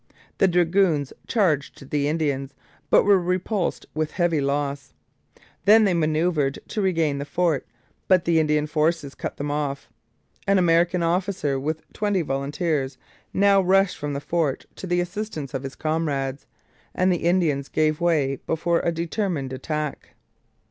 [0.39, 2.55] The dragoons charged the Indians,
[2.89, 4.95] but were repulsed with heavy loss.
[5.65, 7.67] Then they manoeuvred to regain the fort,
[8.07, 9.89] but the Indian forces cut them off.
[10.47, 12.97] An American officer, with twenty volunteers,
[13.31, 16.47] now rushed from the fort to the assistance of his comrades,
[16.95, 20.15] and the Indians gave way before a determined attack.